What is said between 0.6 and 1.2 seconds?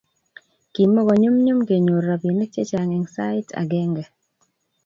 kimoko